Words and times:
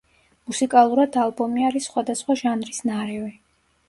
მუსიკალურად 0.51 1.17
ალბომი 1.23 1.65
არის 1.67 1.85
სხვადასხვა 1.89 2.37
ჟანრის 2.41 2.81
ნარევი. 2.91 3.31